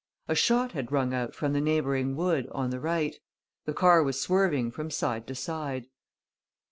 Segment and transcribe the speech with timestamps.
[0.27, 3.15] A shot had rung out from the neighbouring wood, on the right.
[3.65, 5.85] The car was swerving from side to side.